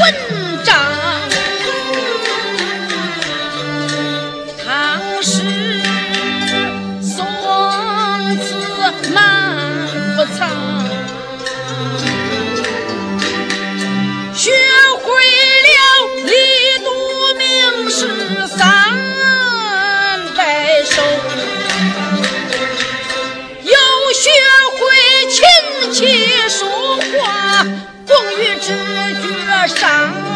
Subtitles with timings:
[0.00, 0.14] 混
[0.64, 0.89] 账
[29.74, 30.29] 上。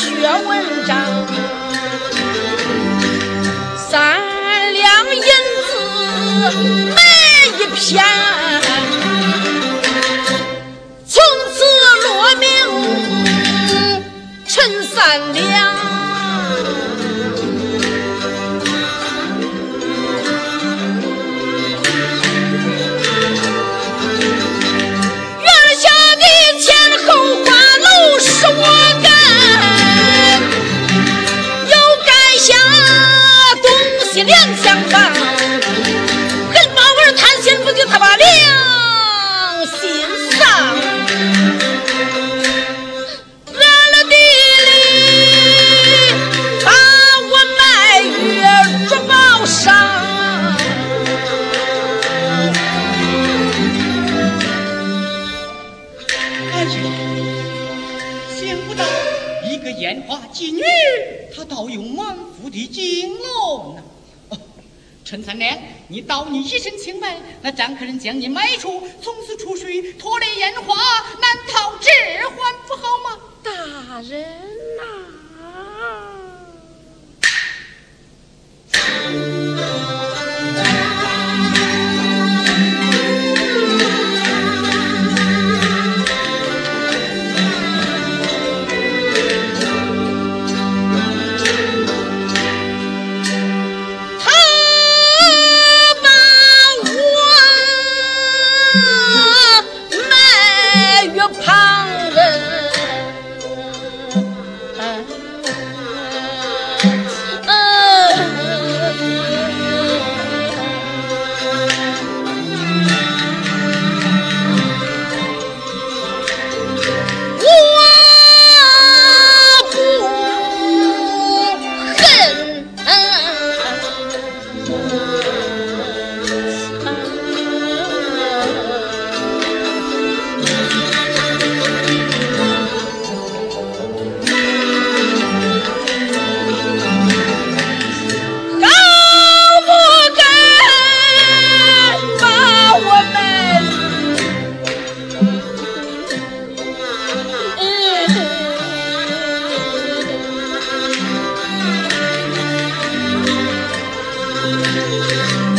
[0.00, 0.08] 学
[0.48, 0.96] 文章。
[3.76, 4.18] 三
[4.72, 4.84] 两
[5.14, 5.22] 银
[5.68, 5.72] 子
[6.94, 7.09] 买
[62.50, 63.82] 的金龙呐、
[64.30, 64.38] 哦！
[65.04, 70.74] 陈三娘，你道你一身清白，那张客人将你卖出，从此出水，脱离烟花，
[71.20, 71.88] 难逃置
[72.36, 73.18] 换不好吗？
[73.42, 74.59] 大人。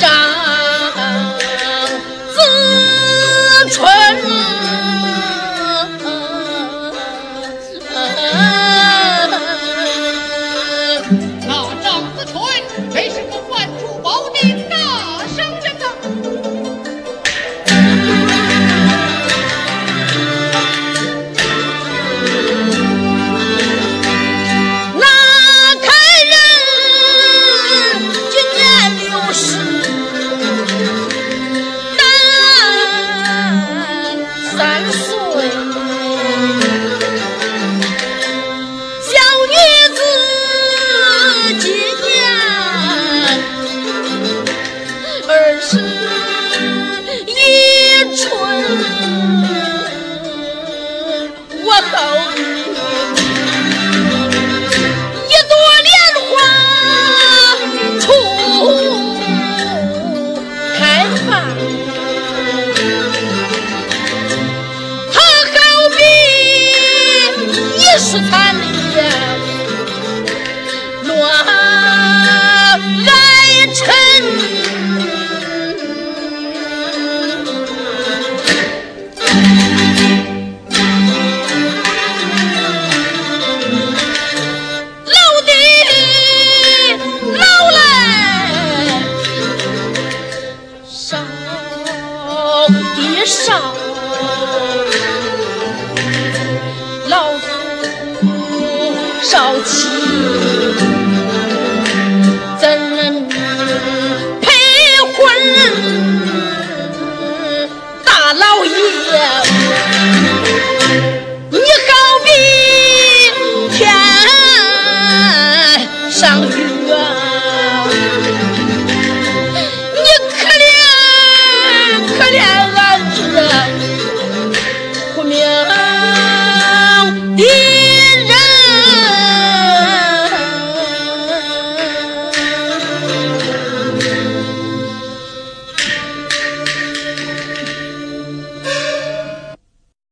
[0.01, 0.20] John.